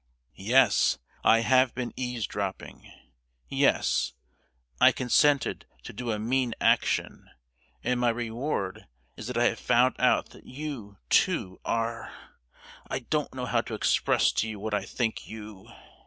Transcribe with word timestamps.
"Yes, 0.33 0.97
I 1.23 1.41
have 1.41 1.75
been 1.75 1.93
eavesdropping! 1.95 2.91
Yes—I 3.49 4.91
consented 4.91 5.67
to 5.83 5.93
do 5.93 6.11
a 6.11 6.17
mean 6.17 6.55
action, 6.59 7.29
and 7.83 7.99
my 7.99 8.09
reward 8.09 8.87
is 9.15 9.27
that 9.27 9.37
I 9.37 9.43
have 9.43 9.59
found 9.59 9.93
out 9.99 10.29
that 10.29 10.47
you, 10.47 10.97
too, 11.11 11.59
are——I 11.63 12.97
don't 12.97 13.35
know 13.35 13.45
how 13.45 13.61
to 13.61 13.75
express 13.75 14.31
to 14.31 14.49
you 14.49 14.59
what 14.59 14.73
I 14.73 14.85
think 14.85 15.27
you!" 15.27 15.69